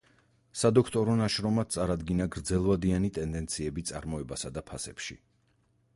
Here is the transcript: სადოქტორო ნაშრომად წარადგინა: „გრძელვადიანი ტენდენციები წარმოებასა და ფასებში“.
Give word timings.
სადოქტორო 0.61 1.17
ნაშრომად 1.19 1.75
წარადგინა: 1.75 2.27
„გრძელვადიანი 2.37 3.13
ტენდენციები 3.19 3.87
წარმოებასა 3.91 4.53
და 4.57 4.65
ფასებში“. 4.73 5.21